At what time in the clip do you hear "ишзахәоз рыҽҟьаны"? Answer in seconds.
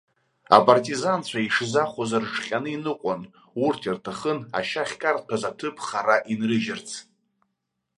1.47-2.69